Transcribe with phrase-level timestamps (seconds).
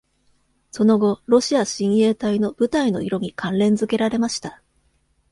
[0.71, 4.63] その後、ロシア親衛隊の部隊の色に関連付けられました。